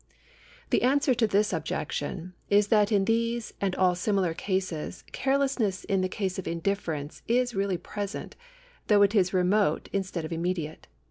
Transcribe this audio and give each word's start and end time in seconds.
The 0.71 0.81
answer 0.81 1.13
to 1.13 1.27
this 1.27 1.53
objection 1.53 2.33
is 2.49 2.69
that 2.69 2.91
in 2.91 3.05
these 3.05 3.53
and 3.61 3.75
ail 3.75 3.93
similar 3.93 4.33
cases 4.33 5.03
carelessness 5.11 5.83
in 5.83 6.01
the 6.01 6.09
sense 6.11 6.39
of 6.39 6.47
indifference 6.47 7.21
is 7.27 7.53
really 7.53 7.77
present, 7.77 8.35
though 8.87 9.03
it 9.03 9.13
is 9.13 9.31
remote 9.31 9.89
instead 9.93 10.25
of 10.25 10.33
immediate. 10.33 10.87